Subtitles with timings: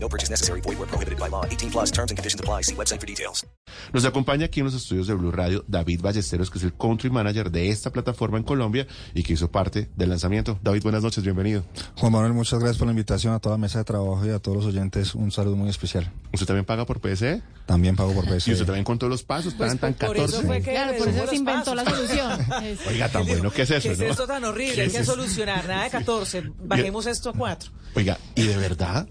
[0.00, 0.60] No purchase necessary.
[0.60, 1.44] Void where prohibited by law.
[1.44, 2.62] 18 plus terms and conditions apply.
[2.62, 3.44] See website for details.
[3.92, 7.10] Nos acompaña aquí en los estudios de Blue Radio David Ballesteros, que es el country
[7.10, 10.58] manager de esta plataforma en Colombia y que hizo parte del lanzamiento.
[10.62, 11.64] David, buenas noches, bienvenido.
[11.96, 14.38] Juan Manuel, muchas gracias por la invitación a toda la mesa de trabajo y a
[14.38, 15.14] todos los oyentes.
[15.14, 16.10] Un saludo muy especial.
[16.32, 17.42] ¿Usted también paga por PSE?
[17.66, 18.64] También pago por Y usted PSE.
[18.64, 20.36] también contó los pasos, Pues pagan tan por 14.
[20.36, 21.98] eso fue que Claro, por eso se inventó la pasos.
[22.08, 22.40] solución.
[22.64, 24.04] Es- Oiga, tan bueno que es eso, ¿Qué es ¿no?
[24.06, 24.74] esto tan horrible?
[24.74, 25.12] ¿Qué Hay es que eso?
[25.12, 25.66] solucionar.
[25.66, 26.44] Nada de 14.
[26.64, 27.70] Bajemos esto a 4.
[27.94, 29.08] Oiga, ¿y de verdad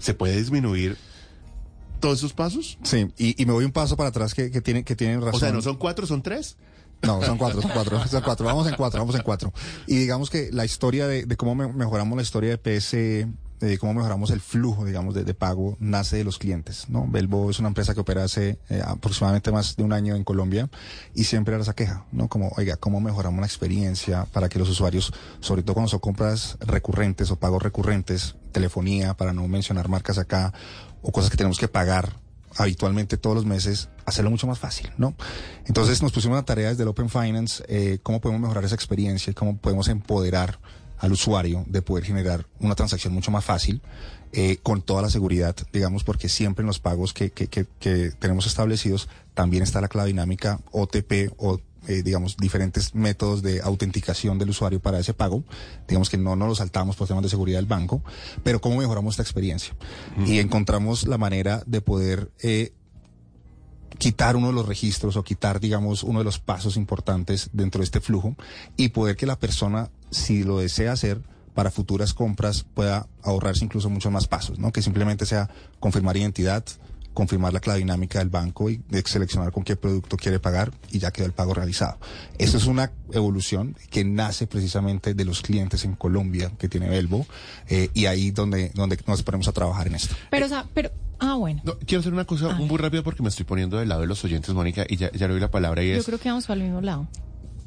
[0.00, 0.96] se puede disminuir
[2.00, 2.78] todos esos pasos?
[2.82, 5.34] Sí, y, y me voy un paso para atrás que, que, tiene, que tienen razón.
[5.36, 6.56] O sea, ¿no son cuatro, son tres?
[7.02, 8.46] No, son cuatro, son cuatro, son cuatro.
[8.46, 9.52] Vamos en cuatro, vamos en cuatro.
[9.86, 13.28] Y digamos que la historia de, de cómo me- mejoramos la historia de PSE,
[13.60, 17.06] de cómo mejoramos el flujo, digamos, de, de pago, nace de los clientes, ¿no?
[17.08, 20.68] Belbo es una empresa que opera hace eh, aproximadamente más de un año en Colombia
[21.14, 22.28] y siempre era esa queja, ¿no?
[22.28, 26.56] Como, oiga, ¿cómo mejoramos la experiencia para que los usuarios, sobre todo cuando son compras
[26.60, 30.54] recurrentes o pagos recurrentes, telefonía, para no mencionar marcas acá,
[31.02, 32.16] o cosas que tenemos que pagar
[32.56, 35.14] habitualmente todos los meses, hacerlo mucho más fácil, ¿no?
[35.66, 39.30] Entonces nos pusimos una tarea desde el Open Finance, eh, cómo podemos mejorar esa experiencia
[39.30, 40.58] y cómo podemos empoderar
[40.98, 43.82] al usuario de poder generar una transacción mucho más fácil,
[44.32, 48.10] eh, con toda la seguridad, digamos, porque siempre en los pagos que, que, que, que
[48.18, 54.38] tenemos establecidos también está la clave dinámica OTP o eh, digamos, diferentes métodos de autenticación
[54.38, 55.44] del usuario para ese pago.
[55.88, 58.02] Digamos que no nos lo saltamos por temas de seguridad del banco,
[58.42, 59.74] pero cómo mejoramos esta experiencia.
[60.26, 62.72] Y encontramos la manera de poder eh,
[63.98, 67.84] quitar uno de los registros o quitar, digamos, uno de los pasos importantes dentro de
[67.84, 68.36] este flujo
[68.76, 71.22] y poder que la persona, si lo desea hacer,
[71.54, 74.72] para futuras compras pueda ahorrarse incluso muchos más pasos, ¿no?
[74.72, 75.48] Que simplemente sea
[75.80, 76.64] confirmar identidad,
[77.16, 80.98] confirmar la clave dinámica del banco y de seleccionar con qué producto quiere pagar y
[80.98, 81.96] ya quedó el pago realizado.
[82.36, 87.26] Eso es una evolución que nace precisamente de los clientes en Colombia que tiene Belbo
[87.68, 90.14] eh, y ahí donde, donde nos ponemos a trabajar en esto.
[90.30, 91.62] Pero, o sea, pero, ah, bueno.
[91.64, 94.22] No, quiero hacer una cosa muy rápida porque me estoy poniendo del lado de los
[94.22, 96.46] oyentes, Mónica, y ya, ya le doy la palabra y Yo es, creo que vamos
[96.46, 97.08] para el mismo lado.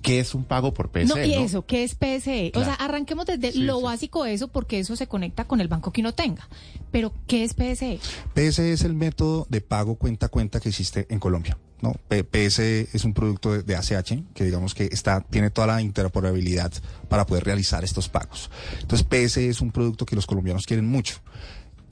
[0.02, 1.06] ¿Qué es un pago por PSE?
[1.06, 1.42] No, y no?
[1.42, 2.52] eso, ¿qué es PSE?
[2.56, 3.84] O sea, arranquemos desde Sí, lo sí.
[3.84, 6.48] básico de eso, porque eso se conecta con el banco que uno tenga.
[6.92, 8.00] Pero, ¿qué es PSE?
[8.34, 11.58] PSE es el método de pago cuenta a cuenta que existe en Colombia.
[11.82, 11.94] ¿no?
[12.10, 16.74] PSE es un producto de, de ACH que digamos que está, tiene toda la interoperabilidad
[17.08, 18.52] para poder realizar estos pagos.
[18.82, 21.16] Entonces PSE es un producto que los colombianos quieren mucho.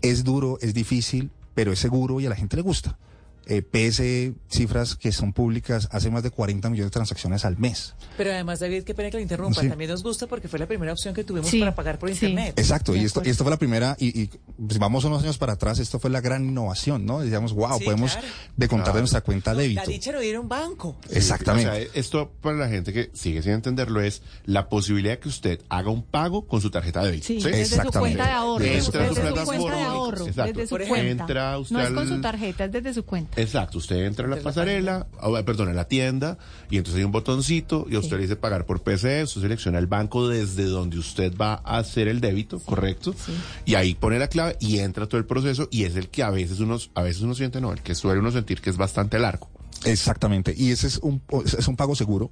[0.02, 2.98] Es duro, es difícil, pero es seguro y a la gente le gusta.
[3.50, 7.96] Eh, PSE, cifras que son públicas, hace más de 40 millones de transacciones al mes.
[8.18, 9.62] Pero además, David, qué pena que le interrumpa.
[9.62, 9.70] Sí.
[9.70, 12.26] También nos gusta porque fue la primera opción que tuvimos Sí, para pagar por sí.
[12.28, 12.60] internet.
[12.60, 14.30] Exacto, y esto, y esto fue la primera, y, y
[14.70, 17.20] si vamos unos años para atrás, esto fue la gran innovación, ¿no?
[17.20, 18.28] Decíamos, wow, Sí, podemos claro.
[18.56, 18.96] decontar Claro.
[18.98, 19.82] de nuestra cuenta débito.
[19.82, 20.96] La dicha de no ir a un banco.
[21.12, 21.70] Exactamente.
[21.70, 25.30] O sea, esto para la gente que sigue sin entenderlo es la posibilidad de que
[25.30, 27.28] usted haga un pago con su tarjeta de débito.
[27.28, 27.50] Sí, ¿sí?
[27.50, 28.64] desde su cuenta de ahorro.
[28.64, 29.90] Desde su Desde, su de cuenta de ahorro.
[29.98, 30.28] ahorro.
[30.28, 30.54] Exacto.
[30.54, 30.98] Desde su Por cuenta.
[31.06, 31.24] ejemplo.
[31.24, 33.42] Entra usted no es con su tarjeta, es desde su cuenta.
[33.42, 35.08] Exacto, usted entra a la Desde la pasarela,
[35.46, 36.38] perdón, a la tienda,
[36.70, 39.78] y entonces hay un botoncito y a usted le dice pagar por PCE, usted selecciona
[39.80, 43.14] el banco desde donde usted va a hacer el débito, correcto,
[43.66, 46.30] y ahí pone la clave y entra todo el proceso y es el que a
[46.30, 49.20] veces unos, a veces uno siente, no, el que suele uno sentir que es bastante
[49.20, 49.50] largo.
[49.86, 50.54] Exactamente.
[50.56, 52.32] Y ese es un, es un pago seguro,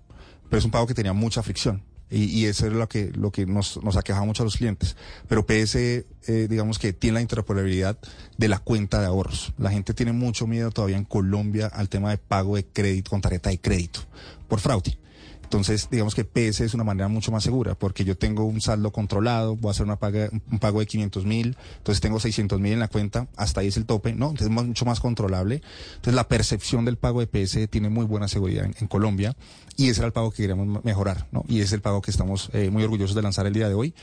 [0.49, 1.83] pero es un pago que tenía mucha fricción.
[2.09, 4.95] Y, y eso es lo que, lo que nos, nos aquejaba mucho a los clientes.
[5.27, 6.05] Pero PS, eh,
[6.49, 7.97] digamos que tiene la interoperabilidad
[8.37, 9.53] de la cuenta de ahorros.
[9.57, 13.21] La gente tiene mucho miedo todavía en Colombia al tema de pago de crédito con
[13.21, 14.01] tarjeta de crédito
[14.47, 14.97] por fraude.
[15.45, 18.91] Entonces, digamos que PS es una manera mucho más segura, porque yo tengo un saldo
[18.91, 22.73] controlado, voy a hacer una paga, un pago de 500 mil, entonces tengo 600 mil
[22.73, 24.31] en la cuenta, hasta ahí es el tope, ¿no?
[24.31, 25.61] Entonces es mucho más controlable.
[25.89, 29.35] Entonces la percepción del pago de PS tiene muy buena seguridad en, Colombia
[29.77, 31.43] y ese era el pago que queríamos mejorar, ¿no?
[31.47, 33.93] Y es el pago que estamos eh, muy orgullosos de lanzar el día de hoy.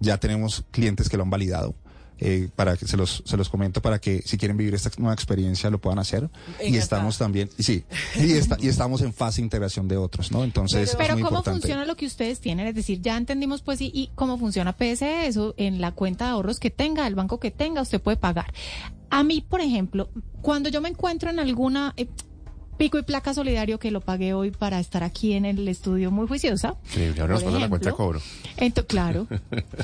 [0.00, 1.74] Ya tenemos clientes que lo han validado.
[2.24, 5.12] Eh, para que se los, se los comento para que si quieren vivir esta nueva
[5.14, 6.30] experiencia lo puedan hacer.
[6.64, 7.84] Y estamos también, sí,
[8.16, 10.44] y, está, y estamos en fase de integración de otros, ¿no?
[10.44, 11.60] Entonces, es Pero muy ¿cómo importante.
[11.60, 12.66] funciona lo que ustedes tienen?
[12.68, 16.30] Es decir, ya entendimos pues y, y cómo funciona PSE, eso en la cuenta de
[16.32, 18.52] ahorros que tenga, el banco que tenga, usted puede pagar.
[19.10, 20.08] A mí, por ejemplo,
[20.40, 21.92] cuando yo me encuentro en alguna...
[21.96, 22.06] eh,
[22.78, 26.26] Pico y placa solidario que lo pagué hoy para estar aquí en el estudio muy
[26.26, 26.74] juiciosa.
[26.88, 28.20] Sí, ahora nos pasa la cuenta de cobro.
[28.56, 29.26] Ento- claro.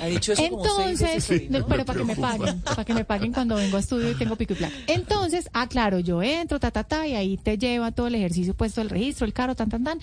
[0.00, 1.58] Ha dicho eso como seis veces Entonces, hoy, ¿no?
[1.60, 4.14] no, pero para que me paguen, para que me paguen cuando vengo a estudio y
[4.14, 4.74] tengo pico y placa.
[4.88, 8.54] Entonces, ah, claro, yo entro, ta, ta, ta, y ahí te lleva todo el ejercicio
[8.54, 10.00] puesto el registro, el carro, tan, tan, tan.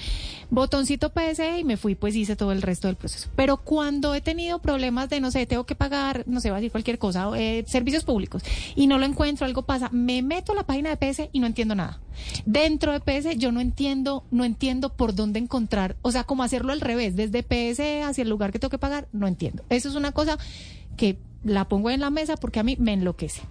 [0.49, 3.29] Botoncito PSE y me fui, pues hice todo el resto del proceso.
[3.35, 6.59] Pero cuando he tenido problemas de, no sé, tengo que pagar, no sé, va a
[6.59, 8.43] decir cualquier cosa, eh, servicios públicos,
[8.75, 11.47] y no lo encuentro, algo pasa, me meto a la página de PSE y no
[11.47, 11.99] entiendo nada.
[12.45, 16.71] Dentro de PSE yo no entiendo, no entiendo por dónde encontrar, o sea, cómo hacerlo
[16.71, 19.63] al revés, desde PSE hacia el lugar que tengo que pagar, no entiendo.
[19.69, 20.37] Eso es una cosa
[20.97, 23.41] que la pongo en la mesa porque a mí me enloquece.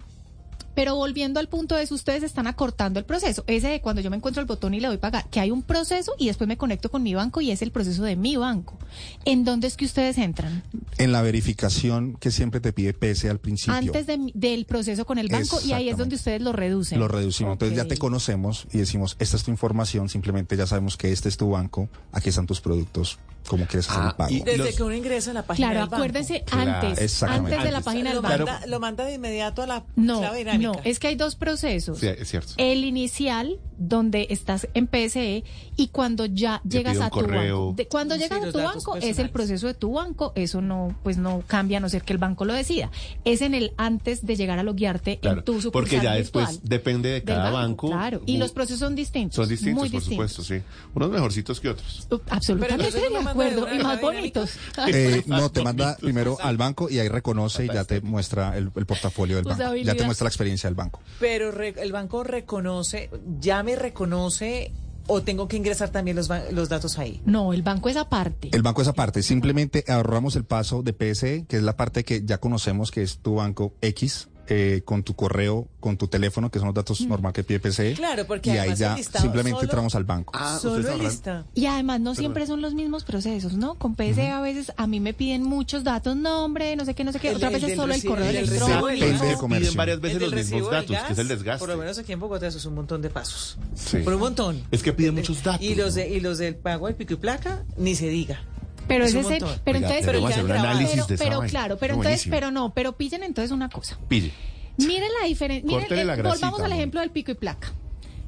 [0.75, 3.45] Pero volviendo al punto de eso, ustedes están acortando el proceso.
[3.47, 5.63] Ese de cuando yo me encuentro el botón y le doy pagar, que hay un
[5.63, 8.79] proceso y después me conecto con mi banco y es el proceso de mi banco.
[9.25, 10.63] ¿En dónde es que ustedes entran?
[10.99, 13.75] En la verificación que siempre te pide PSE al principio.
[13.75, 16.99] Antes de del proceso con el banco y ahí es donde ustedes lo reducen.
[16.99, 17.55] Lo reducimos.
[17.55, 21.29] Entonces ya te conocemos y decimos, esta es tu información, simplemente ya sabemos que este
[21.29, 23.19] es tu banco, aquí están tus productos,
[23.49, 24.31] cómo quieres hacer Ah, el pago.
[24.31, 25.97] y- Desde Los- que uno ingresa a la página Claro, del banco.
[25.97, 28.47] acuérdense Claro, antes, antes de la página del Lo banco.
[28.47, 30.73] manda, lo manda de inmediato a la No, clave dinámica.
[30.73, 31.99] no, es que hay dos procesos.
[31.99, 32.55] Sí, es cierto.
[32.57, 35.43] El inicial, donde estás en PSE,
[35.77, 37.67] y cuando ya llegas a tu correo.
[37.67, 37.77] banco.
[37.77, 40.97] De- cuando Sí, llegas a tu banco, es el proceso de tu banco, eso no,
[41.03, 42.91] pues no cambia a no ser que el banco lo decida.
[43.25, 46.47] Es en el antes de llegar a loguearte Claro, en tu sucursal porque ya virtual
[46.47, 47.89] después depende de del cada banco.
[47.89, 49.35] Claro, y los procesos son distintos.
[49.37, 50.33] Son distintos, muy por distintos.
[50.33, 50.89] supuesto, sí.
[50.95, 52.07] Unos mejorcitos que otros.
[52.11, 54.51] Uh, Absolutamente Pero acuerdo, y más bonitos.
[54.87, 58.71] Eh, no, te manda primero al banco y ahí reconoce y ya te muestra el,
[58.75, 59.75] el portafolio del banco.
[59.77, 61.01] Ya te muestra la experiencia del banco.
[61.21, 63.11] Pero re- el banco reconoce,
[63.41, 64.73] ya me reconoce
[65.07, 67.21] o tengo que ingresar también los, los datos ahí.
[67.27, 68.49] No, el banco es aparte.
[68.53, 69.23] El banco es aparte.
[69.23, 73.19] Simplemente ahorramos el paso de PSE, que es la parte que ya conocemos, que es
[73.19, 77.33] tu banco X, eh, con tu correo, con tu teléfono, que son los datos normal
[77.33, 77.95] que pide PSE.
[77.95, 80.33] Claro, porque Y ahí ya listado simplemente solo- entramos al banco.
[80.37, 81.45] Ah, Solo el ahorran- lista.
[81.55, 83.75] Y además no siempre son los mismos procesos, ¿no?
[83.75, 87.13] Con PSE a veces a mí me piden muchos datos, nombre, no sé qué, no
[87.13, 87.31] sé qué.
[87.31, 88.87] El- Otras veces solo el correo el del electrónico.
[88.87, 89.67] Depende de comercio.
[89.69, 91.59] Piden varias veces El los mismos datos, que es el gas, desgaste.
[91.61, 93.59] Por lo menos aquí en Bogotá eso es un montón de pasos.
[93.75, 93.99] Sí.
[93.99, 94.63] Por un montón.
[94.71, 97.17] Es que piden muchos datos, Y los, de, y los del pago del pico y
[97.17, 98.43] placa, ni se diga.
[98.87, 102.03] Pero Es ese pero Oiga, entonces, pero un análisis pero, de claro, pero Es entonces,
[102.03, 102.31] buenísimo.
[102.35, 103.99] pero no, pero pillen entonces una cosa.
[104.09, 104.33] Pille.
[104.77, 105.67] Miren la diferencia.
[105.67, 107.73] Miren, Córtele eh, la grasita, volvamos al ejemplo del pico y placa.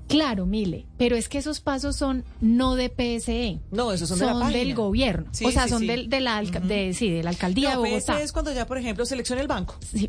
[0.08, 3.58] Claro, Mile, pero es que esos pasos son no de PSE.
[3.72, 5.26] No, esos son de la del gobierno.
[5.32, 5.86] Sí, o sea, sí, son sí.
[5.88, 8.14] del, de la, alca- de, sí, de la alcaldía No, de Bogotá.
[8.16, 9.76] PS es cuando ya, por ejemplo, selecciona el banco.
[9.92, 10.08] Sí.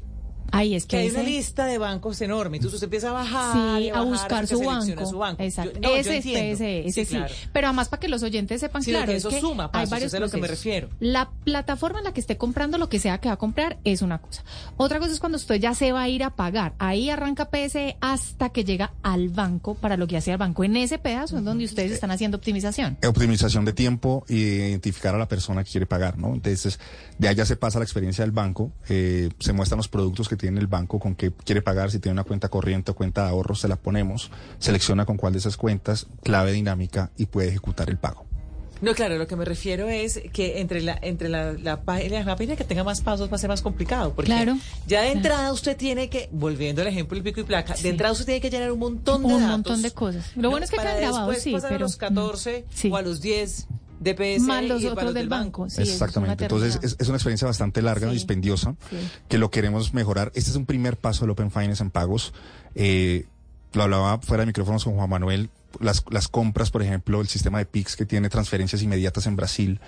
[0.52, 2.58] Ahí es Que que hay una lista de bancos enorme.
[2.58, 3.82] Entonces usted empieza a bajar.
[3.82, 4.82] y Sí, a bajar buscar su banco.
[4.82, 5.44] selecciona su banco.
[5.44, 5.74] Exacto.
[5.76, 6.22] Yo- no, yo ese.
[6.22, 7.16] PSE, ese sí.
[7.16, 7.34] claro.
[7.54, 9.92] Pero además para que los oyentes sepan, claro, que es eso que suma pasos, hay
[9.92, 10.90] varios eso es a lo que me refiero.
[11.00, 14.02] La plataforma en la que esté comprando lo que sea que va a comprar es
[14.02, 14.44] una cosa.
[14.78, 16.74] Otra cosa es cuando usted ya se va a ir a pagar.
[16.80, 20.64] Ahí arranca PSE hasta que llega al banco para lo que hace al banco.
[20.64, 22.98] En ese pedazo es donde ustedes están haciendo optimización.
[23.06, 26.34] optimización de tiempo y identificar a la persona que quiere pagar, ¿no?
[26.34, 26.80] Entonces,
[27.18, 30.60] de allá se pasa la experiencia del banco, eh, se muestran los productos que tiene
[30.60, 33.60] el banco, con qué quiere pagar, si tiene una cuenta corriente o cuenta de ahorros,
[33.60, 37.98] se la ponemos, selecciona con cuál de esas cuentas, clave dinámica y puede ejecutar el
[37.98, 38.26] pago.
[38.80, 42.36] No, claro, lo que me refiero es que entre la entre la, la, página, la
[42.36, 44.14] página que tenga más pasos va a ser más complicado.
[44.14, 44.56] Porque Claro.
[44.86, 47.82] ya de entrada usted tiene que, volviendo al ejemplo del pico y placa, Sí.
[47.82, 49.50] de entrada usted tiene que llenar un montón de Un datos.
[49.52, 50.28] montón de cosas.
[50.36, 52.92] Lo bueno es que quedan grabados, después sí, pasar pero- a los 14 Sí.
[52.92, 53.68] o a los 10
[54.00, 55.70] de PS Más los y otros los del banco.
[55.70, 56.46] Sí, es Exactamente.
[56.46, 58.14] Entonces, es, es una experiencia bastante larga, Sí.
[58.14, 58.98] dispendiosa, Sí.
[59.28, 60.32] que lo queremos mejorar.
[60.36, 62.34] Este es un primer paso del Open Finance en pagos.
[62.76, 63.26] Eh,
[63.74, 65.50] lo hablaba fuera de micrófonos con Juan Manuel.
[65.80, 69.80] Las, las compras, por ejemplo, el sistema de PIX que tiene transferencias inmediatas en Brasil,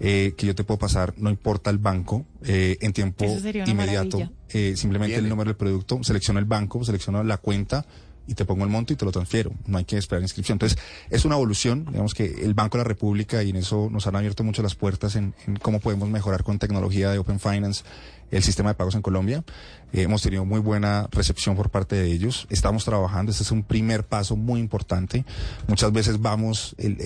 [0.00, 3.24] eh, que yo te puedo pasar, no importa el banco, eh, en tiempo
[3.66, 4.30] inmediato.
[4.50, 7.86] Eh, simplemente el número del producto, selecciono el banco, selecciono la cuenta
[8.28, 9.50] y te pongo el monto y te lo transfiero.
[9.66, 10.56] No hay que esperar inscripción.
[10.56, 10.78] Entonces,
[11.10, 11.86] es una evolución.
[11.86, 14.74] Digamos que el Banco de la República, y en eso nos han abierto mucho las
[14.74, 17.82] puertas en, en cómo podemos mejorar con tecnología de Open Finance
[18.30, 19.44] el sistema de pagos en Colombia.
[19.92, 22.46] Eh, hemos tenido muy buena recepción por parte de ellos.
[22.50, 23.30] Estamos trabajando.
[23.32, 25.24] Este es un primer paso muy importante.
[25.66, 26.98] Muchas veces vamos, el-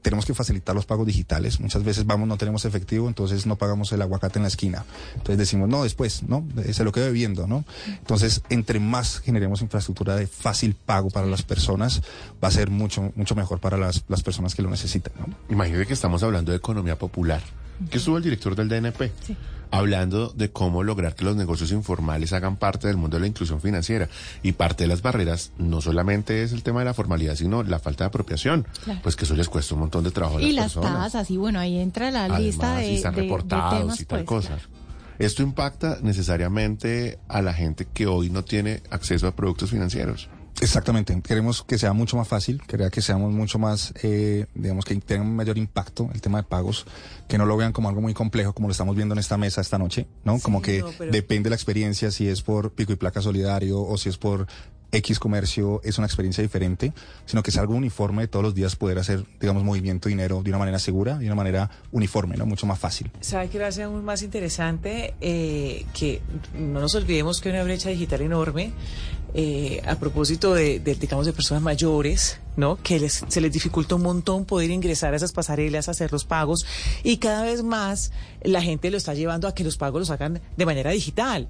[0.00, 1.58] tenemos que facilitar los pagos digitales.
[1.58, 4.84] Muchas veces vamos, no tenemos efectivo, entonces no pagamos el aguacate en la esquina.
[5.14, 6.46] Entonces decimos, no, después, ¿no?
[6.72, 7.64] Se lo quedo bebiendo, ¿no?
[7.88, 12.02] Entonces, entre más generemos infraestructura de fácil pago para las personas,
[12.42, 15.26] va a ser mucho, mucho mejor para las, las personas que lo necesitan, ¿no?
[15.50, 17.42] Imagínate que estamos hablando de economía popular.
[17.90, 19.10] Que estuvo el director del DNP
[19.70, 23.60] hablando de cómo lograr que los negocios informales hagan parte del mundo de la inclusión
[23.60, 24.08] financiera.
[24.42, 27.78] Y parte de las barreras no solamente es el tema de la formalidad, sino la
[27.78, 28.66] falta de apropiación.
[28.84, 29.00] Claro.
[29.02, 31.12] Pues que eso les cuesta un montón de trabajo a Y las personas.
[31.12, 34.00] tasas, y bueno, ahí entra la Además, lista de, y están de- de reportados temas,
[34.00, 34.48] y tal pues, cosa.
[34.56, 34.62] claro.
[35.18, 40.28] Esto impacta necesariamente a la gente que hoy no tiene acceso a productos financieros.
[40.60, 44.96] Exactamente, queremos que sea mucho más fácil, quería que seamos mucho más, eh, digamos, que
[44.96, 46.84] tenga un mayor impacto el tema de pagos,
[47.28, 49.60] que no lo vean como algo muy complejo como lo estamos viendo en esta mesa
[49.60, 50.40] esta noche, ¿no?
[50.40, 53.80] como que no, pero- depende de la experiencia, si es por pico y placa solidario
[53.80, 54.48] o si es por
[54.90, 56.94] X comercio, es una experiencia diferente,
[57.26, 60.42] sino que es algo uniforme de todos los días poder hacer, digamos, movimiento de dinero
[60.42, 62.46] de una manera segura, de una manera uniforme, ¿no?
[62.46, 63.10] Mucho más fácil.
[63.20, 65.12] ¿Sabe qué lo hace aún más interesante?
[65.20, 66.22] Eh, que
[66.58, 68.72] no nos olvidemos que hay una brecha digital enorme
[69.34, 72.78] eh, a propósito de, de, digamos, de personas mayores, ¿no?
[72.82, 76.64] Que les, se les dificulta un montón poder ingresar a esas pasarelas, hacer los pagos
[77.02, 78.10] y cada vez más
[78.42, 81.48] la gente lo está llevando a que los pagos los hagan de manera digital.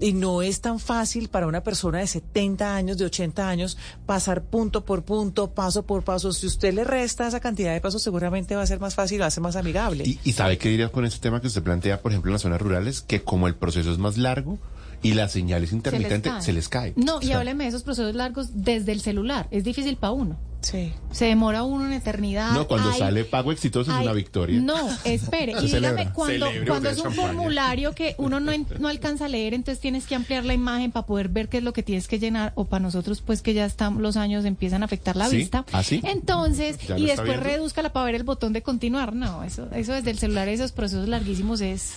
[0.00, 3.76] Y no es tan fácil para una persona de 70 años, de 80 años,
[4.06, 6.32] pasar punto por punto, paso por paso.
[6.32, 9.26] Si usted le resta esa cantidad de pasos, seguramente va a ser más fácil, va
[9.26, 10.04] a ser más amigable.
[10.06, 12.42] Y, y sabe qué diría con este tema que usted plantea, por ejemplo, en las
[12.42, 14.58] zonas rurales, que como el proceso es más largo
[15.02, 16.92] y la señal es intermitente, se les cae.
[16.96, 19.48] No, y hábleme de esos procesos largos desde el celular.
[19.50, 20.38] Es difícil para uno.
[20.60, 20.92] Sí.
[21.10, 22.52] Se demora uno en eternidad.
[22.52, 24.60] No, cuando Hay- sale pago exitoso es una victoria.
[24.60, 25.54] No, espere.
[25.58, 27.14] Se y dígame, cuando, es un champaña.
[27.16, 31.04] formulario que uno no, no alcanza a leer, entonces tienes que ampliar la imagen para
[31.04, 32.52] poder ver qué es lo que tienes que llenar.
[32.54, 35.38] O para nosotros, pues que ya están los años empiezan a afectar la ¿Sí?
[35.38, 35.64] vista.
[35.72, 36.00] ¿Ah, sí?
[36.04, 37.42] Entonces, ¿Ya lo y después viendo?
[37.44, 39.14] redúzcala para ver el botón de continuar.
[39.14, 41.94] No, eso, eso desde el celular, esos procesos larguísimos es.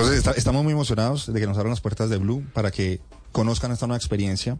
[0.00, 3.00] Entonces está- estamos muy emocionados de que nos abran las puertas de Blue para que
[3.32, 4.58] conozcan esta nueva experiencia.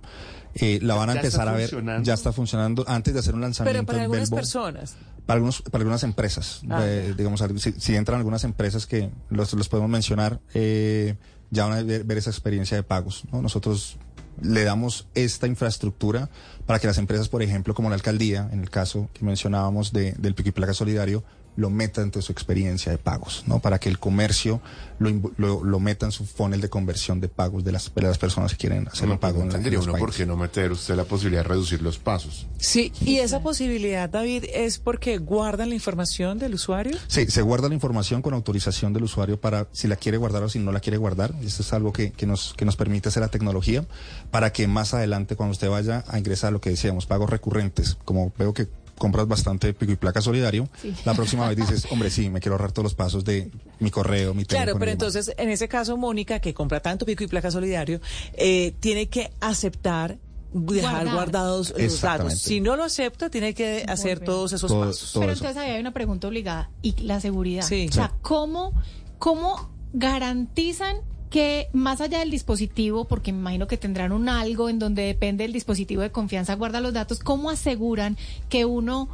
[0.55, 2.05] Eh, la van a ¿Ya está empezar a ver, funcionando?
[2.07, 3.77] ya está funcionando antes de hacer un lanzamiento.
[3.77, 4.97] Pero para en algunas Belbo, personas.
[5.27, 9.53] Para, algunos, para algunas empresas, Ah, eh, digamos, si, si entran algunas empresas que los,
[9.55, 11.17] los podemos mencionar, eh,
[11.51, 13.25] ya van a ver, ver esa experiencia de pagos.
[13.33, 13.43] ¿no?
[13.43, 13.97] Nosotros
[14.43, 16.29] le damos esta infraestructura
[16.67, 20.13] para que las empresas, por ejemplo, como la alcaldía, en el caso que mencionábamos de,
[20.13, 21.25] del pico y placa solidario,
[21.57, 23.61] lo meta dentro de su experiencia de pagos, ¿no?
[23.61, 24.61] Para que el comercio
[24.99, 28.19] lo, lo, lo meta en su funnel de conversión de pagos de las, de las
[28.19, 30.27] personas que quieren hacer No, un pago en, la- en entendería los uno por qué
[30.27, 32.47] no meter usted la posibilidad de reducir los pasos.
[32.59, 36.97] Sí, y esa posibilidad, David, es porque guardan la información del usuario.
[37.09, 40.49] Sí, se guarda la información con autorización del usuario para si la quiere guardar o
[40.49, 41.35] si no la quiere guardar.
[41.45, 43.85] Esto es algo que, que nos, que nos permite hacer la tecnología
[44.31, 48.33] para que más adelante, cuando usted vaya a ingresar lo que decíamos, pagos recurrentes, como
[48.39, 48.67] veo que
[48.99, 50.95] compras bastante pico y placa solidario, Sí.
[51.05, 54.35] la próxima vez dices, hombre, sí, me quiero ahorrar todos los pasos de mi correo,
[54.35, 54.65] mi teléfono.
[54.67, 58.01] Claro, pero entonces, en ese caso, Mónica, que compra tanto pico y placa solidario,
[58.35, 60.19] eh, tiene que aceptar
[60.53, 61.15] dejar Guardar.
[61.15, 62.35] guardados los datos.
[62.39, 65.13] Si no lo acepta, tiene que hacer todos esos Todo- pasos.
[65.13, 65.43] todo Pero eso.
[65.45, 66.71] entonces ahí hay una pregunta obligada.
[66.81, 67.65] ¿Y la seguridad?
[67.67, 67.89] Sí.
[67.91, 68.73] O sea, ¿cómo,
[69.19, 70.99] ¿cómo garantizan
[71.35, 75.43] que más allá del dispositivo, porque me imagino que tendrán un algo en donde depende
[75.43, 78.17] del dispositivo de confianza, guarda los datos, ¿cómo aseguran
[78.49, 79.09] que uno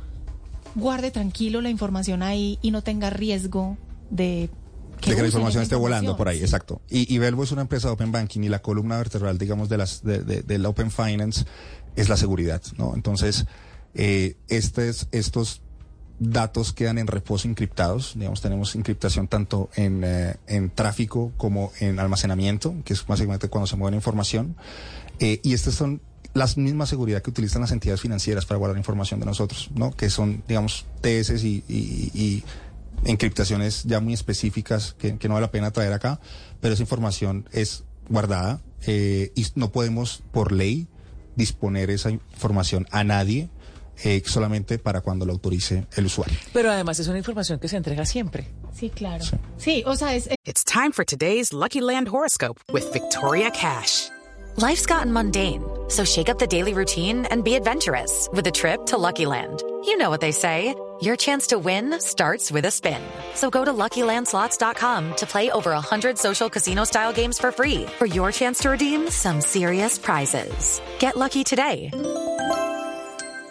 [0.75, 3.79] guarde tranquilo la información ahí y no tenga riesgo
[4.11, 4.51] de
[5.01, 6.45] de que la información esté volando por ahí, Sí.
[6.45, 6.83] exacto.
[6.91, 9.79] Y, y Belvo es una empresa de Open Banking y la columna vertebral, digamos, de
[9.79, 11.47] las de, Open Finance
[11.97, 12.93] es la seguridad, ¿no?
[12.95, 13.47] Entonces,
[13.95, 15.63] eh, estes- estos
[16.21, 21.99] datos quedan en reposo encriptados, digamos, tenemos encriptación tanto en, eh, en tráfico como en
[21.99, 24.55] almacenamiento, que es básicamente cuando se mueve la información,
[25.19, 26.01] eh, y estas son
[26.35, 29.91] las mismas seguridad que utilizan las entidades financieras para guardar información de nosotros, ¿no?
[29.93, 32.45] Que son, digamos, TS y, y- y
[33.05, 36.21] encriptaciones ya muy específicas que, que no vale la pena traer acá,
[36.61, 40.87] pero esa información es guardada eh, y no podemos, por ley,
[41.37, 43.49] disponer esa información a nadie
[44.05, 46.37] eh, solamente para cuando lo autorice el usuario.
[46.53, 48.47] Pero además es una información que se entrega siempre.
[48.75, 49.25] Sí, claro.
[49.59, 54.09] Sí, o sea, es, It's time for today's Lucky Land horoscope with Victoria Cash.
[54.57, 58.85] Life's gotten mundane, so shake up the daily routine and be adventurous with a trip
[58.87, 59.63] to Lucky Land.
[59.85, 60.75] You know what they say.
[61.03, 63.01] Your chance to win starts with a spin.
[63.35, 68.31] So go to LuckyLandSlots.com to play over 100 social casino-style games for free for your
[68.31, 70.83] chance to redeem some serious prizes.
[70.99, 71.91] Get lucky today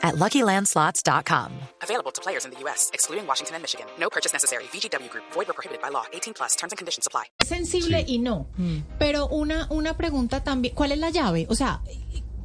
[0.01, 1.51] at LuckyLandSlots.com.
[1.84, 3.88] Available to players in the U.S., excluding Washington and Michigan.
[4.00, 4.63] No purchase necessary.
[4.74, 6.06] VGW Group, void were prohibited by law.
[6.13, 7.25] 18 plus terms and conditions apply.
[7.44, 8.48] sensible y no.
[8.98, 11.48] Pero una, una pregunta también, ¿cuál es la llave?
[11.50, 11.82] O sea,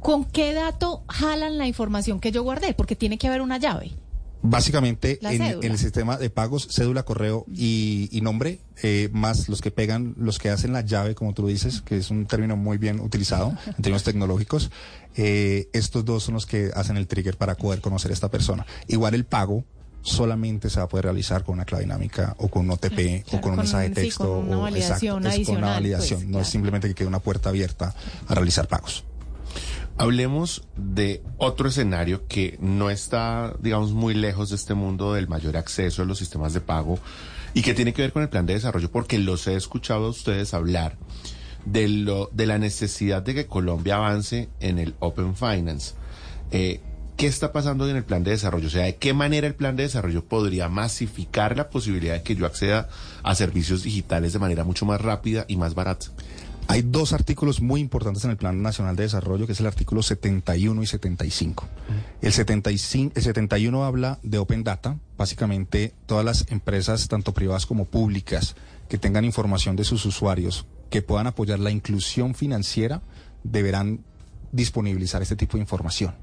[0.01, 2.73] ¿con qué dato jalan la información que yo guardé?
[2.73, 3.91] Porque tiene que haber una llave.
[4.47, 9.71] Básicamente, en, el sistema de pagos, cédula, correo y, y nombre, eh, más los que
[9.71, 12.99] pegan, los que hacen la llave, como tú dices, que es un término muy bien
[12.99, 14.69] utilizado en términos tecnológicos,
[15.17, 18.65] eh, estos dos son los que hacen el trigger para poder conocer a esta persona.
[18.87, 19.63] Igual el pago
[20.01, 23.37] solamente se va a poder realizar con una clave dinámica o con un OTP Claro,
[23.37, 24.27] o con un mensaje de sí, texto.
[24.27, 26.93] con una o, validación exacto, es con una adicional, validación, pues, no es simplemente que
[26.93, 27.95] quede una puerta abierta
[28.27, 29.03] a realizar pagos.
[29.97, 35.55] Hablemos de otro escenario que no está, digamos, muy lejos de este mundo del mayor
[35.55, 36.99] acceso a los sistemas de pago
[37.53, 40.09] y que tiene que ver con el plan de desarrollo, porque los he escuchado a
[40.09, 40.97] ustedes hablar
[41.65, 45.93] de, lo, de la necesidad de que Colombia avance en el Open Finance.
[46.51, 46.81] Eh,
[47.17, 48.67] ¿Qué está pasando en el plan de desarrollo?
[48.67, 52.35] O sea, ¿de qué manera el plan de desarrollo podría masificar la posibilidad de que
[52.35, 52.89] yo acceda
[53.23, 56.07] a servicios digitales de manera mucho más rápida y más barata?
[56.67, 60.01] Hay dos artículos muy importantes en el Plan Nacional de Desarrollo, que es el artículo
[60.01, 61.67] 71 y 75.
[62.21, 67.85] El, 75, el 71 habla de Open Data, básicamente todas las empresas, tanto privadas como
[67.85, 68.55] públicas,
[68.89, 73.01] que tengan información de sus usuarios, que puedan apoyar la inclusión financiera,
[73.43, 74.03] deberán
[74.55, 76.15] disponibilizar este tipo de información.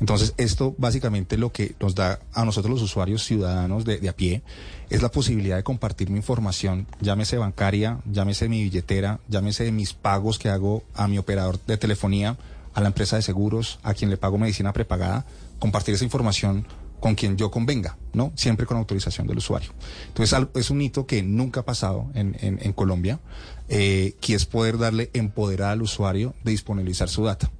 [0.00, 4.16] Entonces, esto básicamente lo que nos da a nosotros los usuarios ciudadanos de, de, a
[4.16, 4.42] pie
[4.88, 10.38] es la posibilidad de compartir mi información, llámese bancaria, llámese mi billetera, llámese mis pagos
[10.38, 12.38] que hago a mi operador de telefonía,
[12.72, 15.26] a la empresa de seguros, a quien le pago medicina prepagada,
[15.58, 16.66] compartir esa información
[17.00, 18.32] con quien yo convenga, ¿no?
[18.34, 19.72] Siempre con autorización del usuario.
[20.08, 23.20] Entonces, es un hito que nunca ha pasado en, en, en Colombia,
[23.68, 27.50] eh, que es poder darle empoderar al usuario de disponibilizar su data.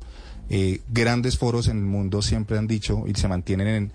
[0.51, 3.93] Eh, grandes foros en el mundo siempre han dicho y se mantienen en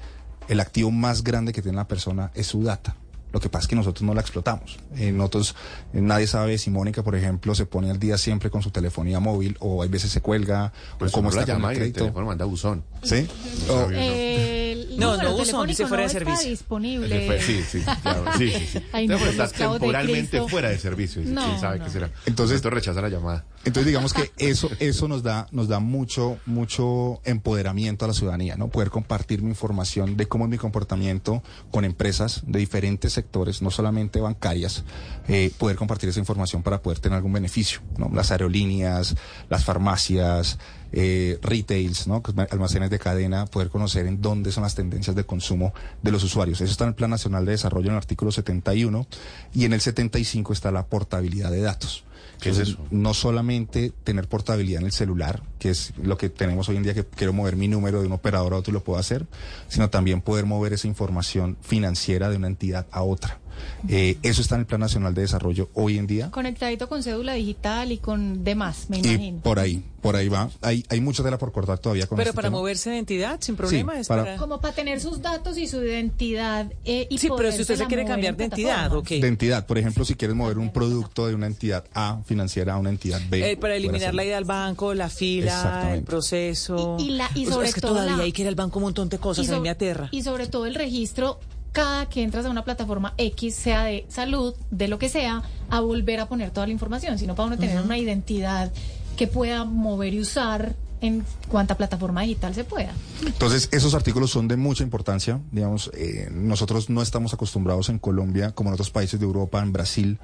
[0.47, 2.95] el activo más grande que tiene la persona es su data.
[3.31, 4.79] Lo que pasa es que nosotros no la explotamos.
[4.95, 5.53] Eh, nosotros,
[5.93, 9.19] eh, nadie sabe si Mónica, por ejemplo, se pone al día siempre con su telefonía
[9.19, 11.77] móvil o hay veces se cuelga pues o cómo la está llama con el y
[11.77, 11.99] el crédito.
[12.05, 12.83] teléfono manda buzón.
[13.03, 13.27] ¿Sí?
[13.67, 14.68] No, O- sabía, no.
[14.99, 16.49] No, no, buzón, dice fuera de no está servicio.
[16.51, 17.25] disponible.
[17.27, 18.79] Fue- Sí, sí, claro, sí, sí, sí.
[18.93, 20.47] Ay, no, Entonces, está de temporalmente Cristo.
[20.47, 21.21] fuera de servicio.
[21.21, 21.85] Dice, No, ¿Quién sabe no.
[21.85, 22.05] qué será?
[22.07, 23.45] Entonces- Entonces, esto rechaza la llamada.
[23.65, 28.55] Entonces digamos que eso, eso nos da, nos da mucho, mucho empoderamiento a la ciudadanía,
[28.55, 28.69] ¿no?
[28.69, 33.69] Poder compartir mi información de cómo es mi comportamiento con empresas de diferentes sectores, no
[33.69, 34.83] solamente bancarias,
[35.27, 38.09] eh, poder compartir esa información para poder tener algún beneficio, ¿no?
[38.13, 39.15] Las aerolíneas,
[39.49, 40.57] las farmacias,
[40.91, 42.21] eh, retails, ¿no?
[42.23, 46.11] Que es Almacenes de cadena, poder conocer en dónde son las tendencias de consumo de
[46.11, 46.61] los usuarios.
[46.61, 49.07] Eso está en el Plan Nacional de Desarrollo en el artículo 71
[49.53, 52.03] y en el 75 está la portabilidad de datos.
[52.39, 52.87] ¿Qué es Entonces, eso?
[52.91, 56.93] no solamente tener portabilidad en el celular, que es lo que tenemos hoy en día,
[56.93, 59.27] que quiero mover mi número de un operador a otro y lo puedo hacer,
[59.67, 63.39] sino también poder mover esa información financiera de una entidad a otra.
[63.87, 66.31] Eh, eso está en el Plan Nacional de Desarrollo hoy en día.
[66.31, 69.39] Conectadito con cédula digital y con demás, me Y imagino.
[69.41, 70.49] por ahí, por ahí va.
[70.61, 72.57] Hay, hay mucha tela por cortar todavía con Pero este para tema.
[72.57, 74.37] moverse de entidad sin problema Sí, es para- para...
[74.37, 76.71] Como para tener sus datos y su identidad.
[76.85, 79.07] eh, y Sí, pero si usted se quiere cambiar de entidad, ok.
[79.09, 82.77] De entidad, por ejemplo, si quieres mover un producto de una entidad A financiera a
[82.77, 83.51] una entidad B.
[83.51, 86.97] Eh, para eliminar la ida al banco, la fila, el proceso.
[86.99, 88.47] Y- y la- y O sea, sobre es que todo todavía la- hay que ir
[88.47, 90.09] al banco un montón de cosas, y a mí so- me aterra.
[90.11, 91.39] Y sobre todo el registro,
[91.71, 95.79] cada que entras a una plataforma X, sea de salud, de lo que sea, a
[95.79, 98.71] volver a poner toda la información, sino para uno tener una identidad
[99.17, 102.93] que pueda mover y usar en cuanta plataforma digital se pueda.
[103.25, 105.39] Entonces, esos artículos son de mucha importancia.
[105.51, 109.71] Digamos, eh, nosotros no estamos acostumbrados en Colombia, como en otros países de Europa, en
[109.71, 110.19] Brasil,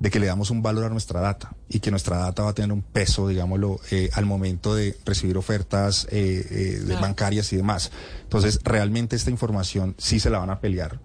[0.00, 2.54] de que le damos un valor a nuestra data y que nuestra data va a
[2.54, 7.56] tener un peso, digámoslo, eh, al momento de recibir ofertas eh, eh, de bancarias y
[7.56, 7.92] demás.
[8.22, 10.98] Entonces, realmente esta información sí se la van a pelear,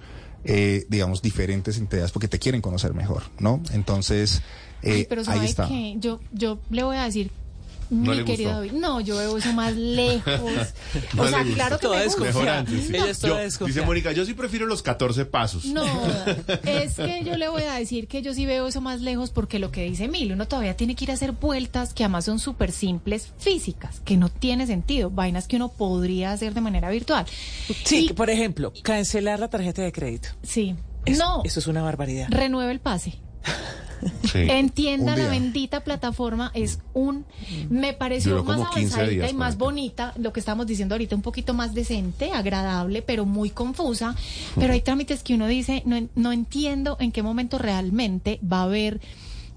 [0.45, 3.61] eh, digamos, diferentes entidades porque te quieren conocer mejor, ¿no?
[3.73, 4.41] Entonces,
[4.81, 5.67] eh, Ay, pero ahí está.
[5.67, 7.31] que yo, yo le voy a decir,
[7.89, 8.55] No mi querido gustó.
[8.65, 10.25] David, no, yo veo eso más lejos.
[11.13, 12.57] No o le sea, claro que Toda me gusta.
[12.59, 12.95] antes, sí.
[12.95, 13.75] Ella es toda Yo- desconfiada.
[13.81, 15.65] dice Mónica, yo sí prefiero los 14 pasos.
[15.65, 15.83] No,
[16.63, 19.59] es que yo le voy a decir que yo sí veo eso más lejos porque
[19.59, 22.39] lo que dice Emilio, uno todavía tiene que ir a hacer vueltas que además son
[22.39, 27.25] súper simples, físicas, que no tiene sentido, vainas que uno podría hacer de manera virtual.
[27.83, 30.29] Sí, Y- por ejemplo, cancelar la tarjeta de crédito.
[30.43, 30.75] sí.
[31.05, 32.27] Es- no, Eso es una barbaridad.
[32.31, 33.19] renueve el pase.
[34.23, 34.39] Sí.
[34.49, 37.25] Entienda la bendita plataforma, es un...
[37.69, 41.15] Me pareció más como 15 avanzadita días y más bonita, lo que estamos diciendo ahorita,
[41.15, 44.15] un poquito más decente, agradable, pero muy confusa.
[44.55, 48.63] Pero hay trámites que uno dice, no, no entiendo en qué momento realmente va a
[48.63, 48.99] haber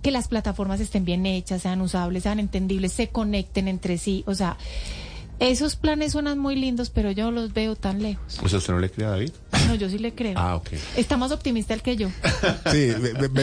[0.02, 4.22] que las plataformas estén bien hechas, sean usables, sean entendibles, se conecten entre sí.
[4.26, 4.56] O sea,
[5.40, 8.35] esos planes suenan muy lindos, pero yo los veo tan lejos.
[8.46, 9.31] Sea, ¿usted no le cree a David?
[9.68, 10.35] No, yo sí le creo.
[10.37, 10.70] Ah, ok.
[10.96, 12.09] Está más optimista el que yo.
[12.70, 12.92] Sí,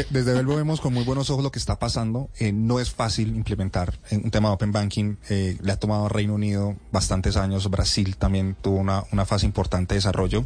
[0.09, 2.29] desde Belbo vemos con muy buenos ojos lo que está pasando.
[2.39, 5.15] Eh, no es fácil implementar en un tema de Open Banking.
[5.29, 7.69] eh, le ha tomado a Reino Unido bastantes años.
[7.69, 10.45] Brasil también tuvo una, una fase importante de desarrollo.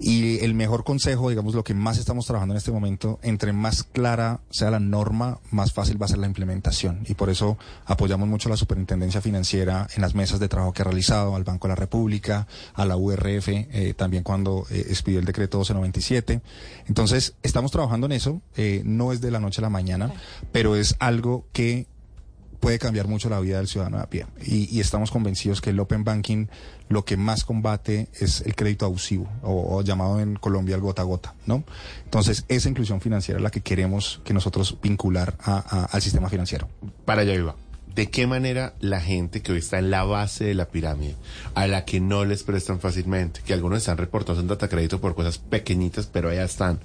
[0.00, 3.82] Y el mejor consejo, digamos, lo que más estamos trabajando en este momento, entre más
[3.82, 7.04] clara sea la norma, más fácil va a ser la implementación.
[7.08, 10.82] Y por eso apoyamos mucho a la Superintendencia Financiera en las mesas de trabajo que
[10.82, 15.18] ha realizado, al Banco de la República, a la URF, eh, también cuando eh, expidió
[15.18, 16.40] el decreto 1297.
[16.86, 18.40] Entonces, estamos trabajando en eso.
[18.56, 20.12] eh, no es de la noche a la mañana,
[20.52, 21.86] pero es algo que
[22.60, 24.26] puede cambiar mucho la vida del ciudadano de a pie.
[24.44, 26.46] Y, y estamos convencidos que el Open Banking
[26.88, 31.04] lo que más combate es el crédito abusivo, o, llamado en Colombia el gota a
[31.04, 31.64] gota, ¿no?
[32.04, 36.68] Entonces, esa inclusión financiera es la que queremos que nosotros vincular a- al sistema financiero.
[37.04, 37.54] Para allá iba.
[37.94, 41.16] ¿De qué manera la gente que hoy está en la base de la pirámide,
[41.54, 45.14] a la que no les prestan fácilmente, que algunos están reportados en data crédito por
[45.16, 46.78] cosas pequeñitas, pero allá están,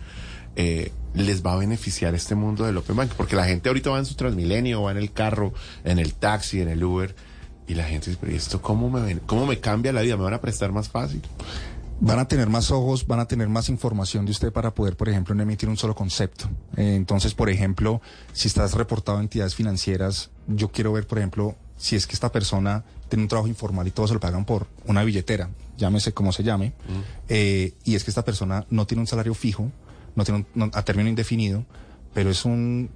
[0.55, 3.11] eh, les va a beneficiar este mundo del Open Bank?
[3.15, 6.61] Porque la gente ahorita va en su Transmilenio, va en el carro, en el taxi,
[6.61, 7.15] en el Uber,
[7.67, 10.17] y la gente dice, pero ¿y esto cómo me, ven- cómo me cambia la vida?
[10.17, 11.21] ¿Me van a prestar más fácil?
[11.99, 15.07] Van a tener más ojos, van a tener más información de usted para poder, por
[15.07, 16.49] ejemplo, no emitir un solo concepto.
[16.75, 18.01] Eh, entonces, por ejemplo,
[18.33, 22.31] si estás reportado a entidades financieras, yo quiero ver, por ejemplo, si es que esta
[22.31, 26.33] persona tiene un trabajo informal y todo se lo pagan por una billetera, llámese como
[26.33, 26.73] se llame,
[27.29, 29.71] eh, y es que esta persona no tiene un salario fijo,
[30.15, 31.65] no tiene un- no- a término indefinido,
[32.13, 32.89] pero es un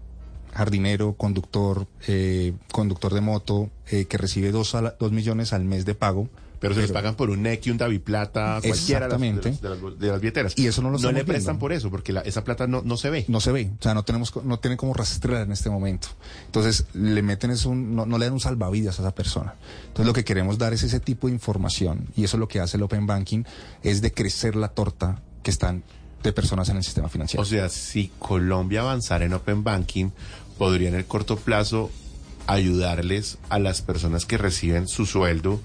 [0.53, 5.85] jardinero, conductor, eh, conductor de moto, eh, que recibe dos, sala- dos millones al mes
[5.85, 6.29] de pago.
[6.59, 9.61] Pero se les pagan por un NEC y un Daviplata, cualquiera de las, de, las-
[9.61, 10.53] de las- de las billeteras.
[10.57, 11.59] Y eso no lo No le prestan viendo.
[11.59, 13.25] por eso, porque la- esa plata no, no se ve.
[13.27, 16.07] no se ve, o sea, no tenemos, no tiene como rastrear en este momento.
[16.47, 19.53] Entonces, le meten es un, no, no le dan un salvavidas a esa persona.
[19.83, 22.59] Entonces, lo que queremos dar es ese tipo de información, y eso es lo que
[22.59, 23.43] hace el Open Banking,
[23.83, 25.83] es de crecer la torta que están
[26.23, 27.41] de personas en el sistema financiero.
[27.41, 30.09] O sea, si Colombia avanzara en Open Banking,
[30.57, 31.91] podría en el corto plazo
[32.47, 35.59] ayudarles a las personas que reciben su sueldo,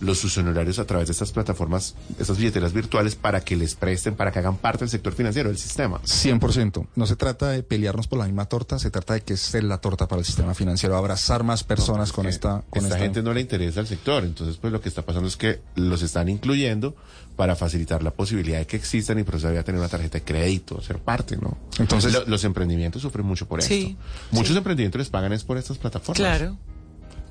[0.00, 4.14] los sus honorarios a través de estas plataformas, estas billeteras virtuales, para que les presten,
[4.16, 6.00] para que hagan parte del sector financiero, del sistema.
[6.02, 6.86] 100%.
[6.96, 9.78] No se trata de pelearnos por la misma torta, se trata de que sea la
[9.78, 12.62] torta para el sistema financiero, abrazar más personas con esta...
[12.70, 15.28] Con esta esta gente no le interesa el sector, entonces pues lo que está pasando
[15.28, 16.94] es que los están incluyendo
[17.36, 20.80] para facilitar la posibilidad de que existan y proceder a tener una tarjeta de crédito,
[20.82, 21.56] ser parte, ¿no?
[21.78, 24.36] Entonces- Lo- los emprendimientos sufren mucho por Sí, esto.
[24.36, 26.16] Muchos emprendimientos les pagan es por estas plataformas.
[26.18, 26.56] Claro.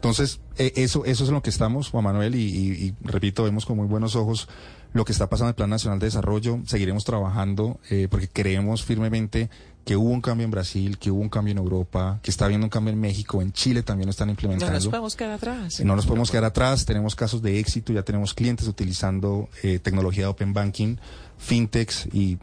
[0.03, 3.43] Entonces, eh, eso, eso es en lo que estamos, Juan Manuel, y, y- y repito,
[3.45, 4.49] vemos con muy buenos ojos
[4.91, 6.59] lo que está pasando en el Plan Nacional de Desarrollo.
[6.67, 9.49] Seguiremos trabajando eh, porque creemos firmemente
[9.85, 12.65] que hubo un cambio en Brasil, que hubo un cambio en Europa, que está habiendo
[12.65, 14.73] un cambio en México, en Chile también lo están No implementando.
[14.73, 15.79] nos podemos quedar atrás.
[15.79, 20.23] No nos podemos quedar atrás, tenemos casos de éxito, ya tenemos clientes utilizando eh, tecnología
[20.23, 20.97] de Open Banking,
[21.37, 22.37] fintechs y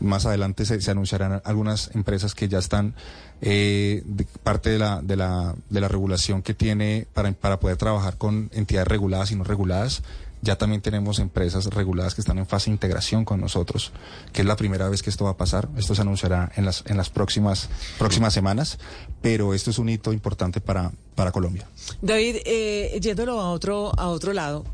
[0.00, 2.94] más adelante se, se anunciarán algunas empresas que ya están
[3.40, 4.02] eh,
[4.42, 8.50] parte de la, de, la, de la regulación que tiene para, para poder trabajar con
[8.52, 10.02] entidades reguladas y no reguladas.
[10.42, 13.92] Ya también tenemos empresas reguladas que están en fase de integración con nosotros,
[14.34, 15.70] que es la primera vez que esto va a pasar.
[15.78, 18.78] Esto se anunciará en las, en las próximas, próximas semanas,
[19.22, 21.66] pero esto es un hito importante para, para Colombia.
[22.02, 24.66] David, eh, yéndolo a otro, a otro lado,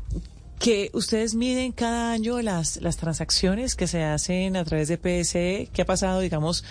[0.61, 5.69] que ustedes miden cada año las, las transacciones que se hacen a través de PSE,
[5.73, 6.63] ¿qué ha pasado, digamos,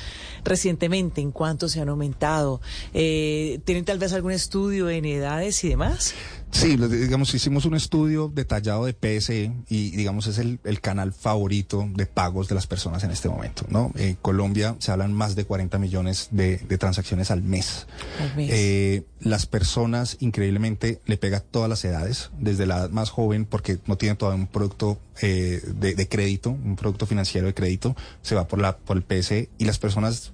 [0.45, 1.21] recientemente?
[1.21, 2.61] ¿En cuánto se han aumentado?
[2.95, 6.15] Eh, ¿Tienen tal vez algún estudio en edades y demás?
[6.53, 11.89] Sí, digamos, hicimos un estudio detallado de PSE y, digamos, es el, el canal favorito
[11.95, 13.93] de pagos de las personas en este momento, ¿no?
[13.95, 17.87] En Colombia se hablan más de 40 millones de, de transacciones al mes.
[18.21, 18.51] Al mes.
[18.53, 23.45] Eh, las personas, increíblemente, le pega a todas las edades, desde la edad más joven,
[23.45, 27.95] porque no tienen todavía un producto eh, de, de crédito, un producto financiero de crédito,
[28.23, 30.33] se va por, la, por el PSE, y las personas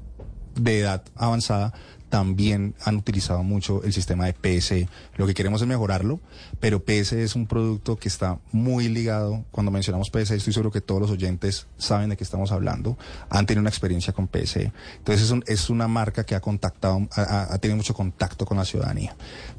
[0.54, 1.74] de edad avanzada
[2.08, 4.88] también han utilizado mucho el sistema de PSE.
[5.16, 6.20] Lo que queremos es mejorarlo,
[6.60, 9.44] pero PSE es un producto que está muy ligado.
[9.50, 12.96] Cuando mencionamos PSE, estoy seguro que todos los oyentes saben de qué estamos hablando,
[13.28, 14.72] han tenido una experiencia con PSE.
[14.98, 18.64] Entonces es, un- es una marca que ha contactado, ha, tenido mucho contacto con la
[18.64, 19.16] ciudadanía.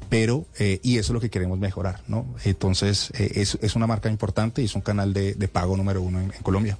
[0.08, 2.26] Pero, eh, y eso es lo que queremos mejorar, ¿no?
[2.44, 6.30] Entonces eh, es, una marca importante y es un canal de, pago número uno en
[6.42, 6.78] Colombia.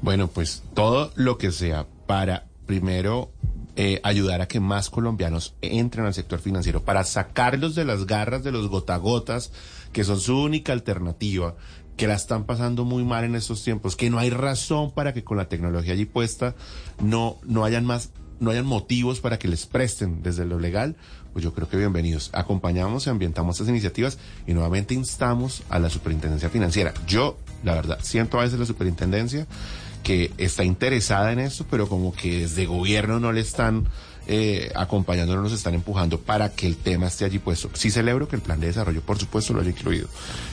[0.00, 3.30] Bueno, pues todo lo que sea para primero
[3.80, 8.42] eh, ayudar a que más colombianos entren al sector financiero, para sacarlos de las garras
[8.42, 9.52] de los gotagotas,
[9.92, 11.54] que son su única alternativa,
[11.96, 15.22] que la están pasando muy mal en estos tiempos, que no hay razón para que
[15.22, 16.56] con la tecnología allí puesta
[17.00, 18.10] no, no hayan más,
[18.40, 20.96] no hayan motivos para que les presten desde lo legal,
[21.38, 22.30] pues yo creo que bienvenidos.
[22.32, 26.92] Acompañamos y ambientamos estas iniciativas y nuevamente instamos a la superintendencia financiera.
[27.06, 29.46] Yo, la verdad, siento a veces la superintendencia
[30.02, 33.86] que está interesada en esto, pero como que desde gobierno no le están
[34.26, 37.70] eh, acompañando, no nos están empujando para que el tema esté allí puesto.
[37.74, 40.08] Sí celebro que el plan de desarrollo, por supuesto, lo haya incluido.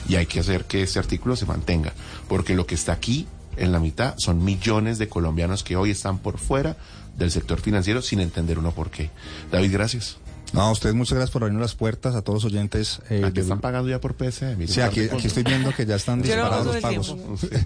[0.08, 1.94] Y hay que hacer que este artículo se mantenga,
[2.28, 6.20] porque lo que está aquí en la mitad son millones de colombianos que hoy están
[6.20, 6.76] por fuera
[7.18, 9.10] del sector financiero sin entender uno por qué.
[9.50, 10.18] David, gracias.
[10.56, 13.00] No, a ustedes muchas gracias por abrirnos las puertas, a todos los oyentes.
[13.10, 14.56] eh, Aquí de- están pagando ya por PC.
[14.66, 17.16] Sí, aquí, estoy viendo que ya están disparados los pagos.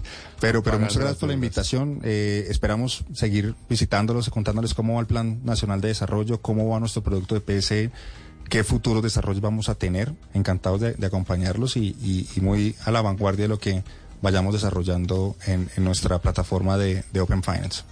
[0.39, 1.99] pero pero muchas gracias por la invitación.
[2.03, 7.01] Eh, esperamos seguir visitándolos, contándoles cómo va el Plan Nacional de Desarrollo, cómo va nuestro
[7.01, 7.91] producto de PSE.
[8.49, 10.11] qué futuros desarrollos vamos a tener.
[10.33, 13.83] Encantados de, de acompañarlos y, y- y muy a la vanguardia de lo que
[14.21, 17.83] vayamos desarrollando en, en nuestra plataforma de, de Open Finance.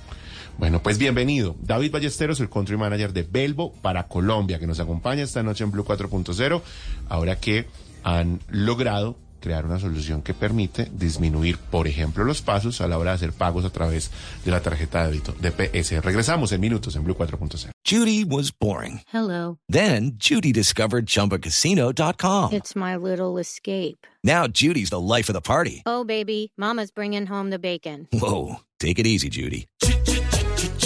[0.60, 1.56] Bueno, pues bienvenido.
[1.62, 5.72] David Ballesteros, el country manager de Belbo para Colombia, que nos acompaña esta noche en
[5.72, 6.62] Blue 4.0,
[7.08, 7.66] ahora que
[8.04, 13.12] han logrado crear una solución que permite disminuir, por ejemplo, los pasos a la hora
[13.12, 14.12] de hacer pagos a través
[14.44, 16.04] de la tarjeta de débito de PS.
[16.04, 17.72] Regresamos en minutos en Blue 4.0.
[17.90, 19.00] Judy was boring.
[19.14, 19.60] Hello.
[19.70, 22.52] Then Judy discovered ChumbaCasino.com.
[22.52, 24.06] It's my little escape.
[24.26, 25.84] Now Judy's the life of the party.
[25.86, 28.10] Oh, baby, Mama's bringing home the bacon.
[28.12, 29.68] Whoa, take it easy, Judy.